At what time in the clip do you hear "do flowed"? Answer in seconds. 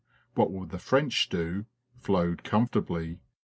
1.29-2.43